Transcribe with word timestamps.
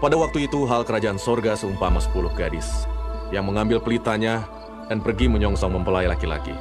Pada 0.00 0.16
waktu 0.16 0.48
itu 0.48 0.64
hal 0.64 0.80
kerajaan 0.80 1.20
sorga 1.20 1.52
seumpama 1.52 2.00
sepuluh 2.00 2.32
gadis 2.32 2.88
yang 3.28 3.44
mengambil 3.44 3.84
pelitanya 3.84 4.48
dan 4.88 5.04
pergi 5.04 5.28
menyongsong 5.28 5.76
mempelai 5.76 6.08
laki-laki. 6.08 6.56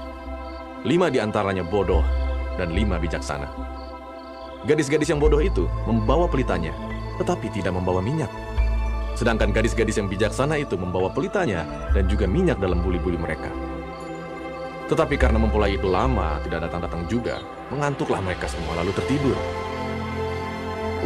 Lima 0.83 1.07
di 1.07 1.23
antaranya 1.23 1.63
bodoh 1.63 2.04
dan 2.60 2.75
lima 2.75 2.99
bijaksana. 2.99 3.47
Gadis-gadis 4.67 5.15
yang 5.15 5.23
bodoh 5.23 5.39
itu 5.39 5.71
membawa 5.88 6.28
pelitanya, 6.28 6.75
tetapi 7.15 7.47
tidak 7.55 7.79
membawa 7.79 8.04
minyak. 8.04 8.27
Sedangkan 9.15 9.55
gadis-gadis 9.55 9.95
yang 9.95 10.11
bijaksana 10.11 10.59
itu 10.59 10.75
membawa 10.75 11.07
pelitanya 11.07 11.63
dan 11.95 12.11
juga 12.11 12.27
minyak 12.27 12.59
dalam 12.59 12.83
buli-buli 12.83 13.15
mereka. 13.15 13.47
Tetapi 14.91 15.15
karena 15.15 15.39
mempelai 15.39 15.79
itu 15.79 15.87
lama, 15.87 16.43
tidak 16.43 16.67
datang-datang 16.67 17.07
juga, 17.07 17.39
mengantuklah 17.71 18.19
mereka 18.19 18.51
semua 18.51 18.83
lalu 18.83 18.91
tertidur. 18.99 19.39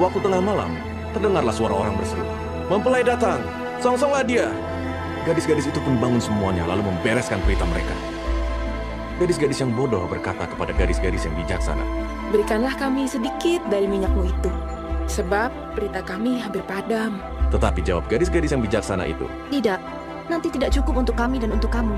Waktu 0.02 0.18
tengah 0.18 0.41
malam, 0.41 0.93
terdengarlah 1.14 1.54
suara 1.54 1.73
orang 1.77 1.96
berseru. 1.96 2.25
Mempelai 2.68 3.06
datang, 3.06 3.39
songsonglah 3.79 4.25
dia. 4.25 4.50
Gadis-gadis 5.24 5.71
itu 5.71 5.79
pun 5.79 5.96
bangun 6.01 6.19
semuanya 6.19 6.68
lalu 6.68 6.83
membereskan 6.83 7.39
pelita 7.47 7.64
mereka. 7.69 7.96
Gadis-gadis 9.21 9.61
yang 9.61 9.71
bodoh 9.71 10.04
berkata 10.10 10.50
kepada 10.50 10.74
gadis-gadis 10.75 11.29
yang 11.29 11.38
bijaksana, 11.38 11.86
Berikanlah 12.33 12.74
kami 12.75 13.05
sedikit 13.05 13.61
dari 13.69 13.86
minyakmu 13.86 14.25
itu, 14.25 14.52
sebab 15.05 15.54
pelita 15.78 16.02
kami 16.02 16.41
hampir 16.41 16.65
padam. 16.65 17.21
Tetapi 17.54 17.86
jawab 17.86 18.10
gadis-gadis 18.10 18.52
yang 18.52 18.66
bijaksana 18.66 19.05
itu, 19.05 19.30
Tidak, 19.54 19.80
nanti 20.27 20.50
tidak 20.50 20.74
cukup 20.74 21.05
untuk 21.05 21.16
kami 21.16 21.38
dan 21.38 21.54
untuk 21.54 21.69
kamu. 21.69 21.93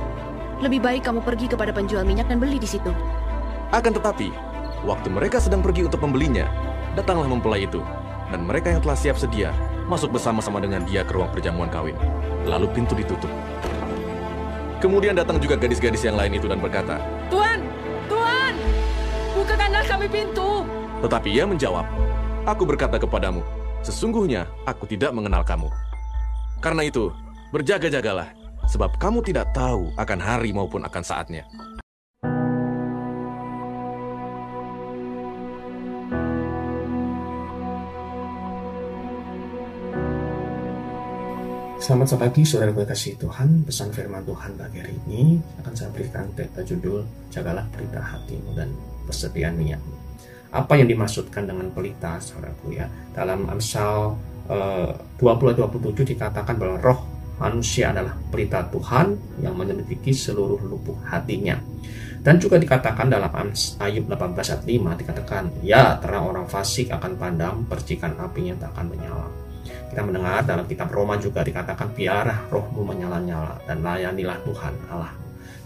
Lebih 0.59 0.83
baik 0.83 1.07
kamu 1.07 1.23
pergi 1.23 1.47
kepada 1.49 1.71
penjual 1.71 2.03
minyak 2.03 2.27
dan 2.27 2.37
beli 2.37 2.59
di 2.59 2.67
situ. 2.67 2.91
Akan 3.71 3.95
tetapi, 3.95 4.29
waktu 4.83 5.07
mereka 5.09 5.39
sedang 5.39 5.63
pergi 5.63 5.87
untuk 5.87 6.03
membelinya, 6.03 6.45
datanglah 6.99 7.31
mempelai 7.31 7.63
itu, 7.65 7.79
dan 8.33 8.41
mereka 8.45 8.73
yang 8.73 8.81
telah 8.81 8.97
siap 8.97 9.17
sedia 9.19 9.53
masuk 9.85 10.13
bersama-sama 10.17 10.57
dengan 10.57 10.81
dia 10.85 11.05
ke 11.05 11.13
ruang 11.13 11.29
perjamuan 11.29 11.69
kawin. 11.69 11.93
Lalu 12.45 12.69
pintu 12.73 12.97
ditutup. 12.97 13.29
Kemudian 14.81 15.17
datang 15.17 15.41
juga 15.41 15.57
gadis-gadis 15.57 16.05
yang 16.05 16.17
lain 16.17 16.37
itu 16.37 16.45
dan 16.45 16.61
berkata, 16.61 17.01
Tuan, 17.29 17.57
Tuan, 18.05 18.53
bukakanlah 19.33 19.83
kami 19.87 20.05
pintu. 20.09 20.61
tetapi 21.01 21.29
ia 21.33 21.45
menjawab, 21.45 21.85
Aku 22.45 22.61
berkata 22.61 23.01
kepadamu, 23.01 23.41
sesungguhnya 23.81 24.45
aku 24.69 24.85
tidak 24.85 25.09
mengenal 25.09 25.41
kamu. 25.41 25.65
Karena 26.61 26.85
itu, 26.85 27.09
berjaga-jagalah, 27.49 28.29
sebab 28.69 28.93
kamu 29.01 29.25
tidak 29.25 29.49
tahu 29.57 29.89
akan 29.97 30.19
hari 30.21 30.53
maupun 30.53 30.85
akan 30.85 31.01
saatnya. 31.01 31.41
Selamat 41.85 42.17
pagi 42.17 42.41
saudara 42.41 42.73
kasih 42.73 43.13
Tuhan. 43.13 43.61
Pesan 43.61 43.93
firman 43.93 44.25
Tuhan 44.25 44.57
bagi 44.57 44.81
hari 44.81 44.97
ini 45.05 45.37
Akan 45.61 45.77
saya 45.77 45.93
berikan 45.93 46.25
teta 46.33 46.65
judul 46.65 47.05
Jagalah 47.29 47.61
pelita 47.69 48.01
hatimu 48.01 48.57
dan 48.57 48.73
persediaan 49.05 49.53
minyakmu 49.53 49.93
Apa 50.49 50.81
yang 50.81 50.89
dimaksudkan 50.89 51.45
dengan 51.45 51.69
pelita 51.69 52.17
saudaraku 52.17 52.73
ya? 52.73 52.89
Dalam 53.13 53.45
Amsal 53.45 54.17
eh, 54.49 54.97
20-27 55.21 56.17
dikatakan 56.17 56.57
bahwa 56.57 56.81
roh 56.81 57.05
manusia 57.37 57.93
adalah 57.93 58.17
pelita 58.33 58.65
Tuhan 58.73 59.37
Yang 59.45 59.53
menyelidiki 59.53 60.09
seluruh 60.09 60.65
lubuk 60.65 60.97
hatinya. 61.05 61.61
Dan 62.25 62.41
juga 62.41 62.57
dikatakan 62.57 63.13
dalam 63.13 63.29
Ayub 63.77 64.09
18 64.09 64.33
ayat 64.33 64.61
5 64.65 65.01
dikatakan 65.05 65.43
ya 65.61 66.01
terang 66.01 66.33
orang 66.33 66.49
fasik 66.49 66.89
akan 66.89 67.13
padam 67.13 67.61
percikan 67.69 68.17
apinya 68.17 68.57
tak 68.57 68.73
akan 68.73 68.89
menyala 68.89 69.44
kita 69.95 70.03
mendengar 70.03 70.43
dalam 70.43 70.67
kitab 70.67 70.91
Roma 70.91 71.15
juga 71.15 71.39
dikatakan 71.39 71.95
biarlah 71.95 72.51
rohmu 72.51 72.83
menyala-nyala 72.83 73.63
dan 73.63 73.79
layanilah 73.79 74.43
Tuhan 74.43 74.75
Allah. 74.91 75.15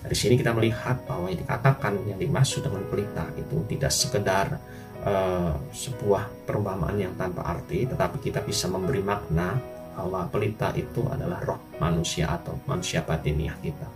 Dari 0.06 0.14
sini 0.14 0.38
kita 0.38 0.54
melihat 0.54 1.02
bahwa 1.10 1.34
yang 1.34 1.42
dikatakan 1.42 1.98
yang 2.06 2.22
dimaksud 2.22 2.62
dengan 2.62 2.86
pelita 2.94 3.26
itu 3.34 3.58
tidak 3.74 3.90
sekedar 3.90 4.62
uh, 5.02 5.58
sebuah 5.74 6.46
perumpamaan 6.46 7.02
yang 7.02 7.18
tanpa 7.18 7.42
arti, 7.42 7.90
tetapi 7.90 8.22
kita 8.22 8.46
bisa 8.46 8.70
memberi 8.70 9.02
makna 9.02 9.58
bahwa 9.98 10.30
pelita 10.30 10.78
itu 10.78 11.10
adalah 11.10 11.42
roh 11.42 11.58
manusia 11.82 12.30
atau 12.30 12.54
manusia 12.70 13.02
batiniah 13.02 13.58
kita. 13.66 13.90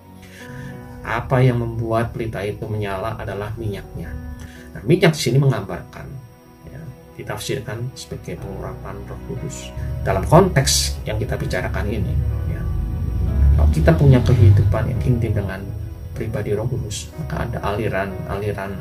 Apa 1.06 1.46
yang 1.46 1.62
membuat 1.62 2.10
pelita 2.10 2.42
itu 2.42 2.66
menyala 2.66 3.22
adalah 3.22 3.54
minyaknya. 3.54 4.10
Nah, 4.74 4.82
minyak 4.82 5.14
di 5.14 5.30
sini 5.30 5.38
menggambarkan 5.38 6.03
ditafsirkan 7.14 7.94
sebagai 7.94 8.42
pengurapan 8.42 8.98
Roh 9.06 9.20
Kudus. 9.30 9.70
Dalam 10.02 10.26
konteks 10.26 10.98
yang 11.06 11.22
kita 11.22 11.38
bicarakan 11.38 11.86
ini, 11.86 12.14
ya, 12.50 12.62
kalau 13.58 13.70
kita 13.70 13.92
punya 13.94 14.20
kehidupan 14.26 14.90
yang 14.90 15.02
intim 15.06 15.32
dengan 15.32 15.62
pribadi 16.18 16.54
Roh 16.58 16.66
Kudus, 16.66 17.14
maka 17.22 17.46
ada 17.46 17.58
aliran-aliran 17.62 18.74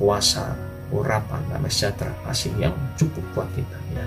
kuasa, 0.00 0.56
urapan, 0.88 1.40
damai 1.52 1.68
sejahtera, 1.68 2.12
kasih 2.24 2.52
yang 2.56 2.74
cukup 2.96 3.24
buat 3.36 3.48
kita, 3.52 3.78
ya. 3.92 4.04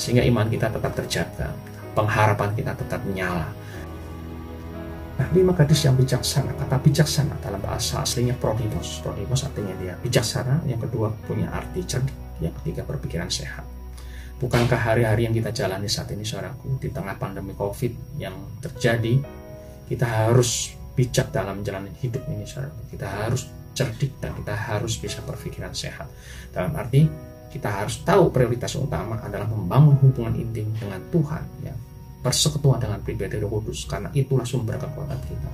sehingga 0.00 0.24
iman 0.24 0.48
kita 0.48 0.72
tetap 0.72 0.92
terjaga, 0.96 1.48
pengharapan 1.92 2.50
kita 2.56 2.72
tetap 2.72 3.00
menyala. 3.04 3.48
Nah, 5.12 5.28
lima 5.36 5.52
gadis 5.52 5.84
yang 5.84 5.92
bijaksana, 5.92 6.56
kata 6.56 6.80
bijaksana 6.80 7.36
dalam 7.44 7.60
bahasa 7.60 8.00
aslinya 8.00 8.32
prodimos. 8.40 9.04
Prodimos 9.04 9.44
artinya 9.44 9.76
dia 9.76 9.92
bijaksana, 10.00 10.64
yang 10.64 10.80
kedua 10.80 11.12
punya 11.28 11.52
arti 11.52 11.84
cerdik, 11.84 12.16
yang 12.42 12.54
ketiga 12.62 12.82
berpikiran 12.82 13.30
sehat. 13.30 13.64
Bukankah 14.42 14.74
hari-hari 14.74 15.30
yang 15.30 15.34
kita 15.38 15.54
jalani 15.54 15.86
saat 15.86 16.10
ini, 16.10 16.26
saudaraku, 16.26 16.82
di 16.82 16.90
tengah 16.90 17.14
pandemi 17.14 17.54
COVID 17.54 18.18
yang 18.18 18.34
terjadi, 18.58 19.22
kita 19.86 20.02
harus 20.02 20.74
bijak 20.98 21.30
dalam 21.30 21.62
menjalani 21.62 21.94
hidup 22.02 22.26
ini, 22.26 22.42
saudaraku. 22.42 22.90
Kita 22.90 23.06
harus 23.06 23.46
cerdik 23.72 24.18
dan 24.18 24.34
kita 24.34 24.54
harus 24.58 24.98
bisa 24.98 25.22
berpikiran 25.22 25.70
sehat. 25.70 26.10
Dalam 26.50 26.74
arti, 26.74 27.06
kita 27.54 27.70
harus 27.70 28.02
tahu 28.02 28.34
prioritas 28.34 28.74
utama 28.74 29.22
adalah 29.22 29.46
membangun 29.46 29.94
hubungan 30.02 30.34
intim 30.34 30.74
dengan 30.74 30.98
Tuhan, 31.14 31.44
ya, 31.62 31.74
persekutuan 32.26 32.82
dengan 32.82 32.98
pribadi 32.98 33.38
Roh 33.38 33.62
Kudus, 33.62 33.86
karena 33.86 34.10
itulah 34.10 34.42
sumber 34.42 34.74
kekuatan 34.74 35.20
kita 35.22 35.50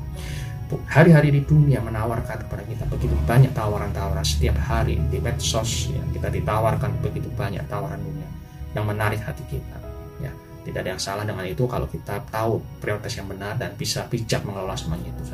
hari-hari 0.85 1.33
di 1.33 1.41
dunia 1.47 1.81
menawarkan 1.81 2.45
kepada 2.45 2.65
kita 2.69 2.85
begitu 2.93 3.17
banyak 3.25 3.53
tawaran-tawaran 3.57 4.27
setiap 4.27 4.59
hari 4.61 5.01
di 5.09 5.17
medsos 5.23 5.89
ya, 5.89 6.03
kita 6.13 6.29
ditawarkan 6.29 7.01
begitu 7.01 7.33
banyak 7.33 7.65
tawaran 7.71 7.97
dunia 7.97 8.29
yang 8.77 8.85
menarik 8.85 9.25
hati 9.25 9.41
kita 9.49 9.79
ya. 10.21 10.33
Tidak 10.69 10.85
ada 10.85 10.91
yang 10.93 11.01
salah 11.01 11.25
dengan 11.25 11.49
itu 11.49 11.65
kalau 11.65 11.89
kita 11.89 12.21
tahu 12.29 12.61
prioritas 12.85 13.17
yang 13.17 13.25
benar 13.25 13.57
dan 13.57 13.73
bisa 13.73 14.05
bijak 14.05 14.45
mengelola 14.45 14.77
semuanya 14.77 15.09
itu 15.09 15.25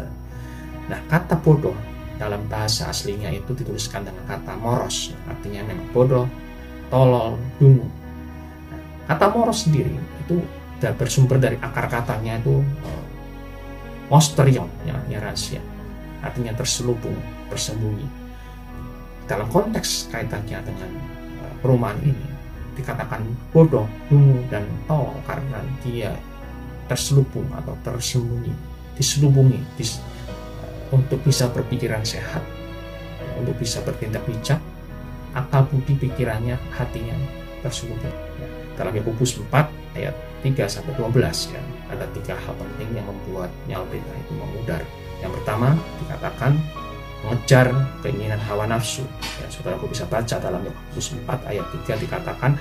nah 0.84 1.00
kata 1.08 1.40
bodoh 1.40 1.72
dalam 2.20 2.44
bahasa 2.46 2.92
aslinya 2.92 3.32
itu 3.32 3.56
dituliskan 3.56 4.04
dengan 4.04 4.20
kata 4.28 4.52
moros 4.60 5.16
artinya 5.26 5.64
memang 5.64 5.88
bodoh 5.90 6.28
tolol 6.92 7.34
dungu. 7.58 7.88
Nah, 8.70 8.80
kata 9.10 9.26
moros 9.34 9.66
sendiri 9.66 9.90
itu 9.96 10.38
bersumber 10.94 11.40
dari 11.40 11.56
akar 11.58 11.88
katanya 11.88 12.36
itu 12.36 12.60
Osterion 14.12 14.68
yang 14.84 15.00
artinya 15.00 15.20
rahasia 15.30 15.62
artinya 16.24 16.52
terselubung 16.56 17.16
bersembunyi 17.52 18.08
dalam 19.24 19.48
konteks 19.48 20.12
kaitannya 20.12 20.60
dengan 20.64 20.90
uh, 21.40 21.54
perumahan 21.64 21.96
ini 22.04 22.28
dikatakan 22.74 23.22
bodoh, 23.54 23.86
dungu, 24.10 24.42
dan 24.50 24.66
tol 24.90 25.14
karena 25.24 25.62
dia 25.80 26.10
terselubung 26.90 27.46
atau 27.54 27.72
tersembunyi 27.86 28.52
diselubungi 28.98 29.60
dis, 29.80 29.96
uh, 29.96 30.96
untuk 30.96 31.20
bisa 31.24 31.48
berpikiran 31.52 32.04
sehat 32.04 32.44
untuk 33.40 33.56
bisa 33.58 33.82
bertindak 33.82 34.22
bijak 34.28 34.60
akal 35.34 35.66
budi 35.66 35.98
pikirannya 35.98 36.54
hatinya 36.70 37.16
terselubung 37.64 37.98
ya. 38.38 38.48
dalam 38.78 38.92
Yakobus 38.94 39.40
4 39.40 39.83
ayat 39.94 40.14
3 40.42 40.68
sampai 40.68 40.92
12 40.98 41.54
ya 41.54 41.62
ada 41.88 42.04
tiga 42.12 42.34
hal 42.36 42.54
penting 42.58 42.90
yang 42.92 43.06
membuat 43.08 43.50
nyala 43.70 43.86
berita 43.88 44.12
itu 44.18 44.32
memudar. 44.34 44.82
Yang 45.22 45.32
pertama 45.40 45.68
dikatakan 46.04 46.52
mengejar 47.24 47.72
keinginan 48.04 48.40
hawa 48.44 48.68
nafsu. 48.68 49.06
Ya, 49.40 49.48
saudara 49.48 49.80
aku 49.80 49.88
bisa 49.88 50.04
baca 50.04 50.36
dalam 50.36 50.60
Yakobus 50.60 51.16
4 51.16 51.50
ayat 51.50 51.66
3 51.86 52.04
dikatakan 52.04 52.52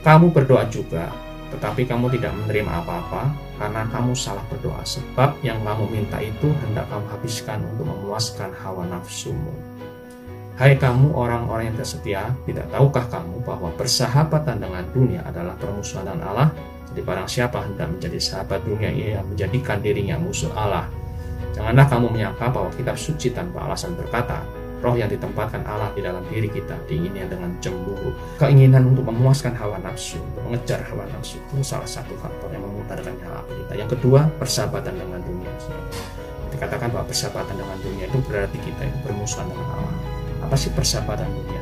kamu 0.00 0.32
berdoa 0.32 0.64
juga, 0.72 1.12
tetapi 1.52 1.84
kamu 1.84 2.08
tidak 2.16 2.32
menerima 2.32 2.70
apa-apa 2.80 3.28
karena 3.60 3.82
kamu 3.92 4.16
salah 4.16 4.44
berdoa. 4.48 4.80
Sebab 4.86 5.44
yang 5.44 5.60
kamu 5.60 5.84
minta 5.90 6.16
itu 6.22 6.48
hendak 6.64 6.88
kamu 6.88 7.04
habiskan 7.12 7.60
untuk 7.74 7.92
memuaskan 7.92 8.48
hawa 8.64 8.88
nafsumu. 8.88 9.52
Hai 10.58 10.74
kamu 10.74 11.14
orang-orang 11.14 11.70
yang 11.70 11.78
tersetia, 11.78 12.34
tidak 12.42 12.66
tahukah 12.74 13.06
kamu 13.06 13.46
bahwa 13.46 13.70
persahabatan 13.78 14.58
dengan 14.58 14.82
dunia 14.90 15.22
adalah 15.22 15.54
permusuhan 15.54 16.02
dengan 16.02 16.34
Allah? 16.34 16.50
Jadi 16.90 16.98
barang 17.06 17.30
siapa 17.30 17.62
hendak 17.62 17.86
menjadi 17.86 18.18
sahabat 18.18 18.66
dunia 18.66 18.90
ia 18.90 19.22
menjadikan 19.22 19.78
dirinya 19.78 20.18
musuh 20.18 20.50
Allah. 20.58 20.90
Janganlah 21.54 21.86
kamu 21.86 22.10
menyangka 22.10 22.50
bahwa 22.50 22.74
kitab 22.74 22.98
suci 22.98 23.30
tanpa 23.30 23.70
alasan 23.70 23.94
berkata, 23.94 24.42
roh 24.82 24.98
yang 24.98 25.06
ditempatkan 25.06 25.62
Allah 25.62 25.94
di 25.94 26.02
dalam 26.02 26.26
diri 26.26 26.50
kita 26.50 26.74
diingini 26.90 27.22
dengan 27.30 27.54
cemburu 27.62 28.10
keinginan 28.42 28.90
untuk 28.90 29.06
memuaskan 29.14 29.54
hawa 29.54 29.78
nafsu 29.78 30.18
untuk 30.18 30.42
mengejar 30.42 30.82
hawa 30.90 31.06
nafsu 31.14 31.38
itu 31.38 31.62
salah 31.66 31.86
satu 31.86 32.14
faktor 32.18 32.46
yang 32.54 32.62
memutarkan 32.62 33.14
hawa 33.26 33.42
kita 33.46 33.74
yang 33.74 33.90
kedua 33.90 34.30
persahabatan 34.38 34.94
dengan 34.94 35.18
dunia 35.26 35.50
dikatakan 36.54 36.94
bahwa 36.94 37.10
persahabatan 37.10 37.54
dengan 37.58 37.78
dunia 37.82 38.06
itu 38.06 38.18
berarti 38.22 38.58
kita 38.62 38.82
itu 38.86 38.98
bermusuhan 39.02 39.50
dengan 39.50 39.66
Allah 39.66 40.18
apa 40.48 40.56
sih 40.56 40.72
persahabatan 40.72 41.28
dunia 41.28 41.60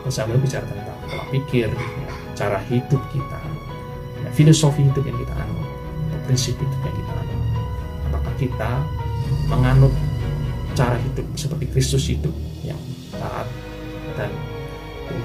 persahabatan 0.00 0.40
bicara 0.40 0.64
tentang 0.64 0.96
pola 1.04 1.24
pikir 1.28 1.68
ya, 1.68 2.12
cara 2.32 2.58
hidup 2.72 3.02
kita 3.12 3.38
ya, 4.24 4.28
filosofi 4.32 4.88
hidup 4.88 5.04
yang 5.04 5.20
kita 5.20 5.34
anut 5.36 5.68
prinsip 6.24 6.56
hidup 6.56 6.80
yang 6.80 6.96
kita 6.96 7.12
anut 7.12 7.40
apakah 8.08 8.34
kita 8.40 8.70
menganut 9.52 9.92
cara 10.72 10.96
hidup 10.96 11.28
seperti 11.36 11.68
Kristus 11.68 12.08
hidup 12.08 12.32
yang 12.64 12.80
taat 13.12 13.44
dan 14.16 14.32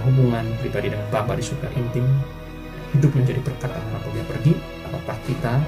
hubungan 0.03 0.43
pribadi 0.59 0.91
dengan 0.91 1.07
Bapa 1.11 1.35
di 1.35 1.43
surga 1.43 1.71
intim? 1.75 2.03
Hidup 2.95 3.11
menjadi 3.11 3.43
berkat 3.43 3.71
apa 3.71 3.99
pun 3.99 4.11
dia 4.15 4.23
pergi? 4.23 4.53
Apakah 4.87 5.17
kita 5.27 5.59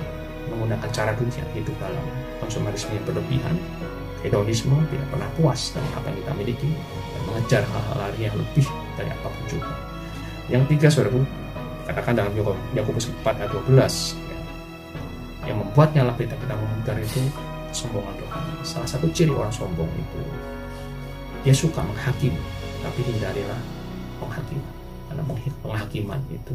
menggunakan 0.49 0.89
cara 0.89 1.11
dunia 1.15 1.43
hidup 1.51 1.75
dalam 1.77 2.05
konsumerisme 2.39 2.95
yang 2.95 3.05
berlebihan 3.05 3.55
hedonisme 4.25 4.75
tidak 4.91 5.07
pernah 5.11 5.29
puas 5.39 5.71
dengan 5.71 5.91
apa 5.95 6.05
yang 6.11 6.17
kita 6.19 6.31
miliki 6.35 6.71
dan 7.15 7.21
mengejar 7.27 7.61
hal-hal 7.63 7.97
lain 8.03 8.19
yang 8.19 8.35
lebih 8.35 8.67
dari 8.99 9.09
apa 9.11 9.27
pun 9.27 9.43
juga 9.47 9.73
yang 10.49 10.63
tiga 10.65 10.87
saudaraku 10.89 11.21
katakan 11.89 12.13
dalam 12.13 12.33
Yakobus 12.77 13.09
4 13.09 13.25
ayat 13.25 13.49
12 13.49 13.73
ya, 14.29 14.37
yang 15.49 15.57
membuatnya 15.57 16.05
lah 16.05 16.13
kita 16.13 16.37
kita 16.37 16.53
memudar 16.53 16.97
itu 17.01 17.21
kesombongan 17.69 18.13
rohani. 18.21 18.53
Salah 18.65 18.89
satu 18.89 19.05
ciri 19.13 19.33
orang 19.33 19.53
sombong 19.53 19.89
itu 19.93 20.21
dia 21.45 21.55
suka 21.55 21.79
menghakimi, 21.81 22.41
tapi 22.85 22.99
hindarilah 23.05 23.61
penghakiman. 24.19 24.73
Karena 25.09 25.23
penghakiman 25.65 26.19
itu 26.29 26.53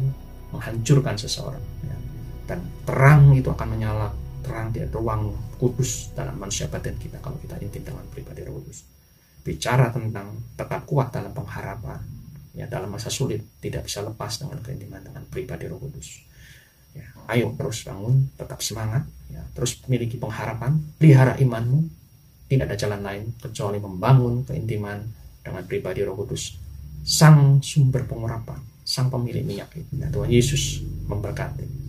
menghancurkan 0.55 1.15
seseorang. 1.19 1.63
Ya. 1.83 1.95
Dan 2.45 2.59
terang 2.85 3.33
itu 3.33 3.49
akan 3.49 3.67
menyala, 3.75 4.07
terang 4.45 4.69
di 4.69 4.85
ruang 4.93 5.33
kudus 5.55 6.11
dalam 6.15 6.35
manusia 6.37 6.67
batin 6.67 6.95
kita 6.99 7.19
kalau 7.23 7.39
kita 7.39 7.59
intim 7.63 7.83
dengan 7.83 8.05
pribadi 8.11 8.43
roh 8.43 8.59
kudus. 8.61 8.83
Bicara 9.45 9.93
tentang 9.93 10.35
tetap 10.57 10.89
kuat 10.89 11.13
dalam 11.13 11.31
pengharapan, 11.31 12.01
ya 12.57 12.65
dalam 12.65 12.89
masa 12.89 13.13
sulit 13.13 13.45
tidak 13.61 13.85
bisa 13.85 14.01
lepas 14.01 14.41
dengan 14.41 14.57
keintiman 14.63 15.01
dengan 15.05 15.23
pribadi 15.29 15.69
roh 15.69 15.77
kudus 15.77 16.25
Ya, 16.95 17.07
ayo 17.35 17.51
terus 17.59 17.83
bangun, 17.83 18.31
tetap 18.39 18.63
semangat, 18.63 19.03
ya, 19.27 19.43
terus 19.51 19.83
miliki 19.91 20.15
pengharapan, 20.15 20.79
pelihara 20.95 21.35
imanmu. 21.35 21.91
Tidak 22.47 22.63
ada 22.63 22.77
jalan 22.79 23.01
lain 23.03 23.23
kecuali 23.41 23.81
membangun 23.81 24.47
keintiman 24.47 25.01
dengan 25.41 25.65
pribadi 25.65 26.05
Roh 26.05 26.13
Kudus, 26.13 26.53
sang 27.01 27.57
sumber 27.57 28.05
pengurapan, 28.05 28.61
sang 28.85 29.09
pemilik 29.09 29.41
minyak 29.41 29.73
itu. 29.73 29.91
Ya, 29.97 30.13
Tuhan 30.13 30.29
Yesus 30.29 30.85
memberkati. 31.09 31.84